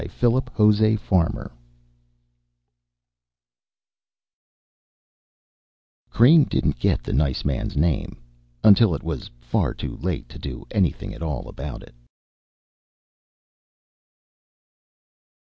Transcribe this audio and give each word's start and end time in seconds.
Philip 0.09 0.51
José 0.55 0.97
Farmer_ 0.97 1.51
Crane 6.09 6.43
didn't 6.45 6.79
get 6.79 7.03
the 7.03 7.13
nice 7.13 7.45
man's 7.45 7.77
name 7.77 8.19
until 8.63 8.95
it 8.95 9.03
was 9.03 9.29
far 9.39 9.75
too 9.75 9.97
late 9.97 10.27
to 10.29 10.39
do 10.39 10.65
anything 10.71 11.13
at 11.13 11.21
all 11.21 11.47
about 11.47 11.83
it. 11.83 11.93